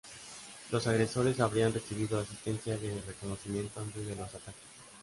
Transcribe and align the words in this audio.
Los 0.71 0.87
agresores 0.87 1.39
habrían 1.39 1.71
recibido 1.73 2.19
asistencia 2.19 2.75
de 2.75 2.99
reconocimiento 3.05 3.81
antes 3.81 4.03
de 4.07 4.15
los 4.15 4.29
ataques. 4.29 4.55